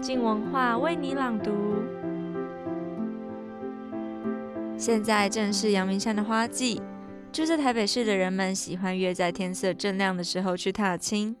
[0.00, 1.52] 静文化为你朗读。
[4.78, 6.80] 现在正是阳明山的花季，
[7.30, 11.36] 住在台北市的人们喜欢约在天色正亮的时候去踏青。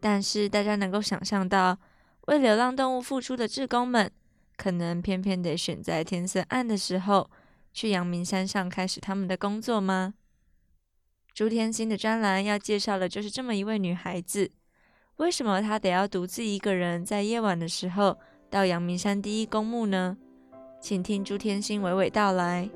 [0.00, 1.78] 但是，大家能够想象到，
[2.26, 4.10] 为流浪动物付出的志工们，
[4.56, 7.30] 可能偏偏得选在天色暗的时候
[7.72, 10.14] 去阳明山上开始他们的工作吗？
[11.32, 14.50] 朱天心的专栏要介绍的就是这么一位女孩子。
[15.16, 18.18] 为什么他得要独自一个人在夜晚的时候
[18.50, 20.16] 到阳明山第一公墓呢？
[20.80, 22.68] 请听朱天心娓娓道来。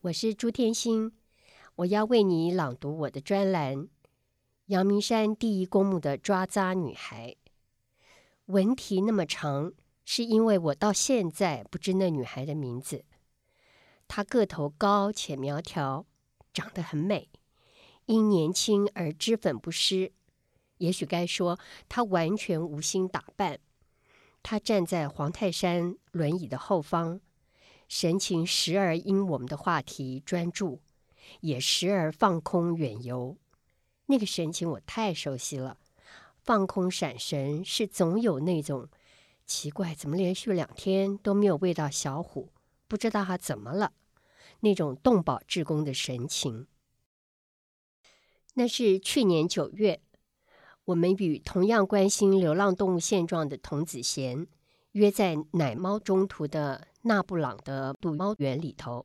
[0.00, 1.12] 我是朱天心，
[1.76, 3.76] 我要为你朗读我的专栏
[4.66, 7.30] 《阳明山第一公墓的抓渣女孩》。
[8.46, 9.72] 文题那么长，
[10.04, 13.04] 是因为我到现在不知那女孩的名字。
[14.06, 16.06] 她个头高且苗条，
[16.52, 17.30] 长得很美，
[18.06, 20.12] 因年轻而脂粉不施。
[20.78, 23.60] 也许该说，她完全无心打扮。
[24.42, 27.20] 她站在黄泰山轮椅的后方，
[27.88, 30.82] 神情时而因我们的话题专注，
[31.40, 33.38] 也时而放空远游。
[34.06, 35.78] 那个神情我太熟悉了。
[36.42, 38.90] 放空闪神是总有那种
[39.46, 42.50] 奇怪，怎么连续两天都没有喂到小虎？
[42.88, 43.92] 不知道他怎么了？
[44.60, 46.66] 那种动保志工的神情。
[48.54, 50.00] 那是去年九月，
[50.84, 54.46] 我们与同样关心流浪动物现状的童子贤
[54.92, 59.04] 约在奶猫中途的纳布朗的躲猫园里头。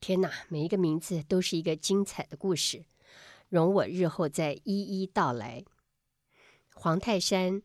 [0.00, 2.84] 天哪，每一个名字都是一个精彩的故事，
[3.48, 5.64] 容我日后再一一道来。
[6.74, 7.62] 黄泰山，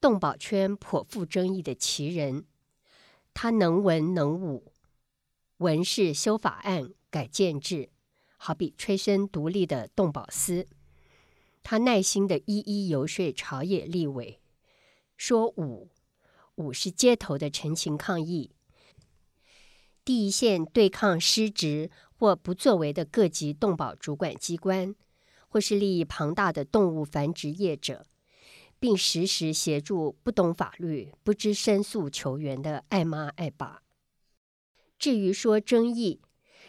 [0.00, 2.44] 动保圈颇富争议的奇人，
[3.34, 4.72] 他能文能武，
[5.58, 7.90] 文是修法案改建制，
[8.36, 10.66] 好比催生独立的动保司。
[11.62, 14.40] 他耐心地一一游说朝野立委，
[15.16, 15.90] 说武
[16.56, 18.52] 武是街头的陈情抗议，
[20.04, 24.94] 第一线对抗失职或不作为的各级动保主管机关，
[25.48, 28.06] 或是利益庞大的动物繁殖业者。
[28.78, 33.82] 并时时协助不懂法律、不知申诉求援的爱妈爱爸。
[34.98, 36.20] 至于说争议，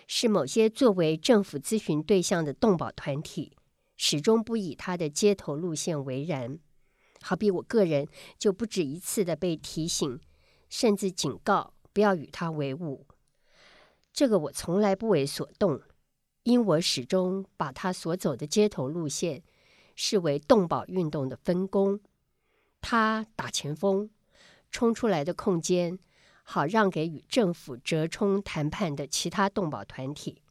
[0.07, 3.57] 是某些作为政府咨询对象的动保团体，
[3.95, 6.59] 始终不以他的街头路线为然。
[7.22, 8.07] 好比我个人
[8.38, 10.19] 就不止一次的被提醒，
[10.69, 13.07] 甚至警告不要与他为伍。
[14.13, 15.81] 这个我从来不为所动，
[16.44, 19.44] 因我始终把他所走的街头路线。
[20.00, 22.00] 视为动保运动的分工，
[22.80, 24.09] 他打前锋，
[24.69, 25.97] 冲出来的空间
[26.44, 30.44] 好让给与政府折冲谈判的其他动保团体。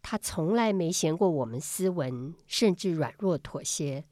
[0.00, 4.04] 他从来没嫌过我们斯文，甚至软弱妥协。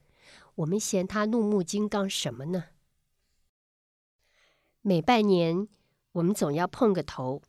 [0.56, 2.64] 我们嫌他怒目金刚什么呢？
[4.82, 5.68] 每半年，
[6.10, 7.42] 我们总要碰个头，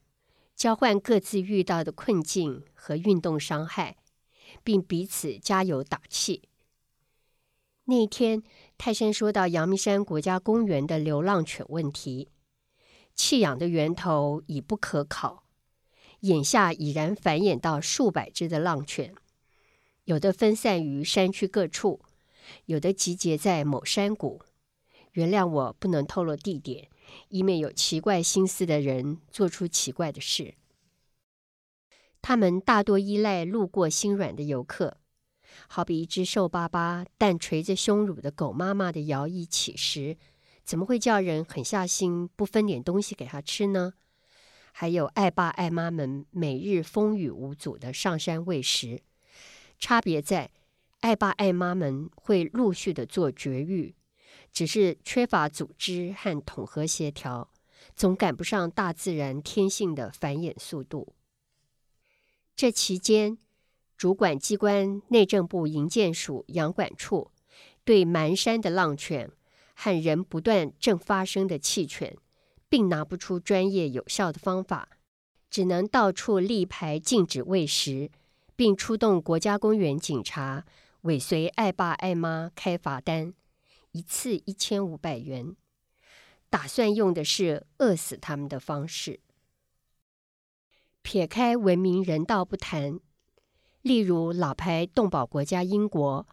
[0.56, 3.98] 交换各自遇到的困境和运动伤害，
[4.64, 6.49] 并彼此加油打气。
[7.90, 8.44] 那一天，
[8.78, 12.30] 泰山说到阳明山国家公园的流浪犬问题，
[13.16, 15.46] 弃养的源头已不可考，
[16.20, 19.16] 眼下已然繁衍到数百只的浪犬，
[20.04, 22.02] 有的分散于山区各处，
[22.66, 24.40] 有的集结在某山谷。
[25.14, 26.90] 原谅我不能透露地点，
[27.30, 30.54] 以免有奇怪心思的人做出奇怪的事。
[32.22, 34.98] 他们大多依赖路过心软的游客。
[35.68, 40.18] 好比一只瘦巴巴但垂着胸乳的狗妈妈的摇曳乞食，
[40.64, 43.94] 怎么会叫人狠下心不分点东西给它吃呢？
[44.72, 49.02] 还有爱爸爱妈们每日风雨无阻的上山喂食，
[49.78, 50.52] 差别在
[51.02, 53.96] 爱爸爱妈们会陆续的做绝育，
[54.54, 57.50] 只是缺乏组织和统合协调，
[57.96, 61.16] 总赶不上大自然天性的繁衍速度。
[62.56, 63.38] 这期间，
[64.00, 67.32] 主管机关内政部营建署养管处
[67.84, 69.30] 对满山的浪犬
[69.76, 72.16] 和人不断正发生的弃犬，
[72.70, 74.88] 并拿不出专业有效的方法，
[75.50, 78.10] 只能到处立牌禁止喂食，
[78.56, 80.64] 并出动国家公园警察
[81.02, 83.34] 尾随爱爸爱妈开罚单，
[83.92, 85.58] 一次一千五百元，
[86.50, 89.20] 打算用的是饿死他们的方式。
[91.02, 93.02] 撇开文明人道不谈。
[93.82, 96.28] 例如，老牌动保国家英国，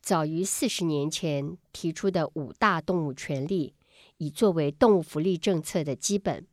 [0.00, 3.74] 早于四十年前提出的五大动物权利，
[4.16, 6.46] 已作为动物福利政策的基本。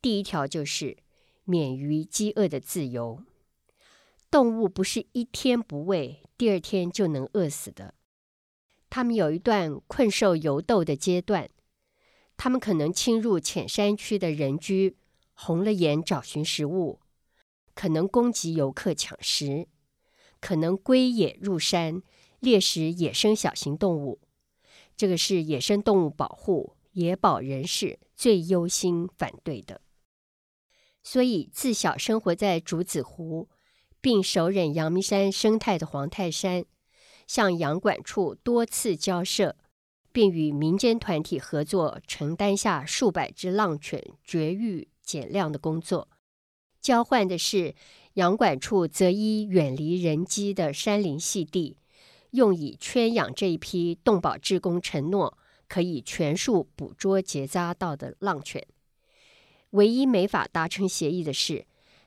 [0.00, 0.96] 第一条就是
[1.44, 3.20] 免于饥饿的自由。
[4.30, 7.94] 动物不是一天不喂，第二天就能饿死的。
[8.88, 11.50] 它们有一段困兽犹斗的阶段。
[12.36, 14.96] 它们可能侵入浅山区的人居，
[15.34, 16.98] 红了眼找寻食物；
[17.74, 19.66] 可能攻击游客抢食；
[20.40, 22.02] 可能归野入山
[22.40, 24.20] 猎食野生小型动物。
[24.96, 29.80] 这个是野生动物保护野保人士最忧心反对的。
[31.02, 33.48] 所以，自小生活在竹子湖，
[34.00, 36.64] 并熟稔阳明山生态的黄泰山，
[37.26, 39.56] 向阳管处多次交涉。
[40.14, 46.10] 并与民间团体合作，承担下数百只浪犬绝育减量的工作，
[46.82, 47.74] 交换的是
[48.14, 51.78] 养管处择一远离人迹的山林细地，
[52.32, 55.38] 用以圈养这一批动保志工承诺
[55.68, 58.66] 可以全数捕捉结扎到的浪犬。
[59.70, 61.64] 唯一没法达成协议的是，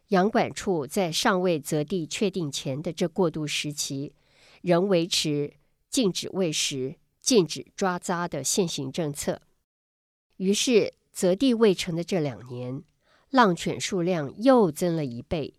[0.10, 4.14] 养管处在尚未择地确定前的这过渡时期，
[4.62, 5.54] 仍维持
[5.90, 6.98] 禁止喂食。
[7.26, 9.42] 禁止抓扎的现行政策，
[10.38, 12.84] 于是择地未成的这两年，
[13.36, 15.56] 浪犬数量又增了一倍。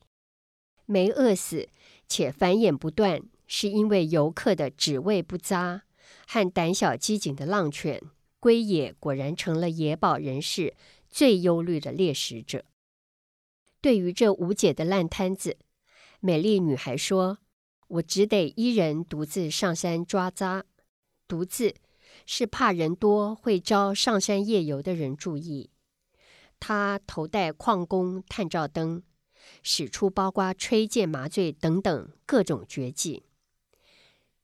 [0.87, 1.69] 没饿死
[2.09, 5.83] 且繁衍不断，是因为游客的只喂不扎
[6.27, 8.01] 和胆小机警的浪犬
[8.41, 10.75] 龟野，果然成了野保人士
[11.11, 12.65] 最忧虑的猎食者。
[13.83, 15.59] 对于这无解的烂摊子，
[16.21, 17.41] 美丽女孩说
[17.89, 20.65] ：“我只得一人独自上山抓扎。”
[21.29, 21.75] 独自
[22.25, 25.69] 是怕人多会招上山夜游的人注意。
[26.59, 29.03] 他头戴矿工探照灯，
[29.63, 33.25] 使出包括吹箭、麻醉等等各种绝技。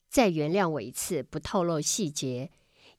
[0.09, 2.51] 再原谅我一次，不透露细节，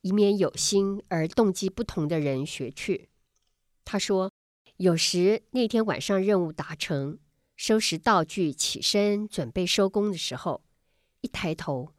[0.02, 3.10] 以免有心而动机不同的人学去。
[3.86, 4.32] 他说，
[4.78, 7.20] 有时那天晚上任务达成，
[7.56, 10.64] 收拾道具、起身准备收工的时候，
[11.22, 11.94] 一抬头，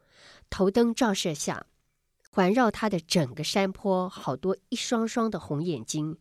[0.50, 1.66] 头灯照射下。
[2.30, 6.18] 环绕他的整个山坡，好多一双双的红眼睛，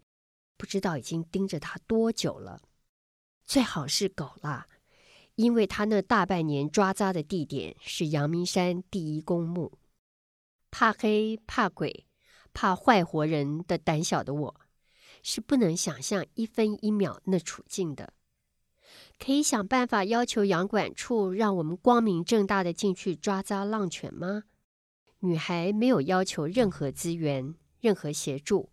[0.57, 2.61] 不知道已经盯着他多久了。
[3.45, 4.67] 最好是狗啦，
[5.35, 9.77] 因为他那大半年抓扎的地点是阳明山第一公墓。
[10.71, 12.07] 怕黑、怕鬼、
[12.53, 14.61] 怕坏活人的胆小的我，
[15.21, 18.13] 是不能想象一分一秒那处境的。
[19.19, 24.43] 可以想办法要求阳管处让我们光明正大的进去抓扎浪犬吗？
[25.19, 28.72] 女孩没有要求任何资源、任何协助，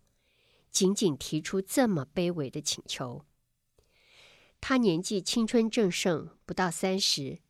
[0.71, 3.25] 仅仅提出这么卑微的请求。
[4.59, 7.41] 他年纪青春正盛，不到三十，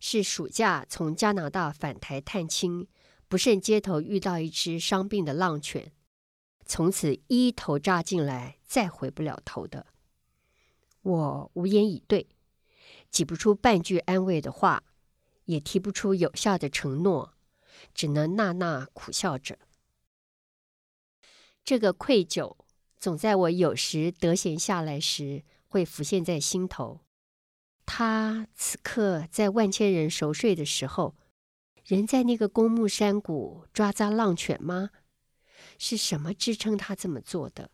[0.00, 2.88] 是暑假从加拿大返台探亲，
[3.28, 5.92] 不慎街头遇到一只伤病的浪犬，
[6.66, 9.86] 从此一头扎进来，再回不了头的。
[11.02, 12.28] 我无言以对，
[13.10, 14.84] 挤不出半句安慰的话，
[15.44, 17.34] 也提不出有效的承诺。
[17.92, 19.58] 只能纳纳苦笑着。
[21.64, 22.56] 这个愧疚
[22.98, 27.00] 总在我有时得闲下来时会浮现在心头。
[27.86, 31.14] 他此刻在万千人熟睡的时候，
[31.84, 34.90] 仍在那个公墓山谷抓扎浪犬吗？
[35.78, 37.70] 是什么支撑他这么做的？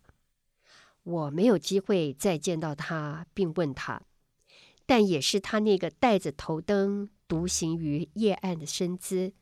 [1.03, 4.03] 我没有机会再见到他，并问他，
[4.85, 9.33] 但也是他那个带着头灯独行于夜暗的身姿。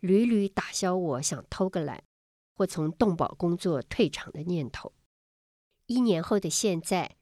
[0.00, 2.02] 屡屡打消我想偷个懒
[2.54, 4.92] 或从动保工作退场的念头。
[5.86, 7.16] 一年后的现在，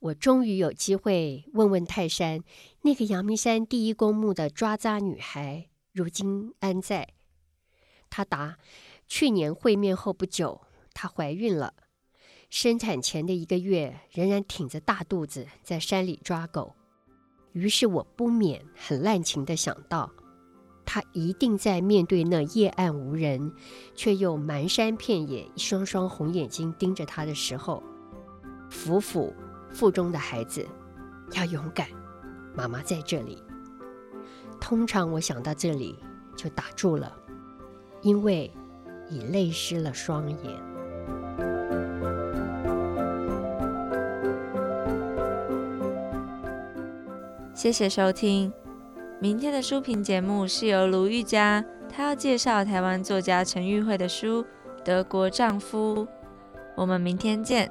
[0.00, 2.42] 我终于有机会问问泰山，
[2.82, 7.08] 那个阳明山第一公墓的抓扎女孩如今安在？
[8.10, 8.56] 她答：
[9.06, 10.62] 去年会面后不久，
[10.94, 11.74] 她怀孕了，
[12.48, 16.74] 生产前的一个月仍然挺着大肚子在山里抓狗。
[17.52, 20.10] 于是我不免很滥情地想到。
[20.90, 23.52] 他一定在面对那夜暗无人，
[23.94, 27.82] 却又满山遍野一双双红眼睛盯着他的时候，
[28.70, 29.32] 抚抚
[29.70, 30.66] 腹中的孩子，
[31.32, 31.86] 要勇敢，
[32.54, 33.42] 妈妈在这里。
[34.60, 35.98] 通常我想到这里
[36.36, 37.12] 就打住了，
[38.02, 38.52] 因为
[39.08, 40.68] 已泪湿了双眼。
[47.54, 48.52] 谢谢收听。
[49.20, 54.44] 明天的书评节目是由卢玉佳，她要介绍台湾作家陈玉慧的书
[54.84, 56.06] 《德国丈夫》。
[56.76, 57.68] 我们明天见。